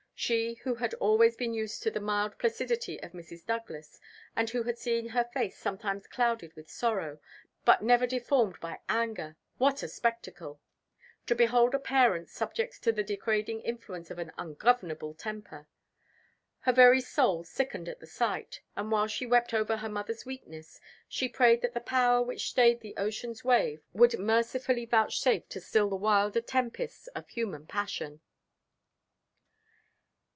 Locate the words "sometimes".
5.57-6.05